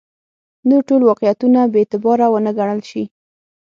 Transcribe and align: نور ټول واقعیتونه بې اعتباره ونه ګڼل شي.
نور 0.69 0.81
ټول 0.89 1.01
واقعیتونه 1.09 1.59
بې 1.71 1.79
اعتباره 1.81 2.25
ونه 2.29 2.51
ګڼل 2.59 2.79
شي. 2.89 3.03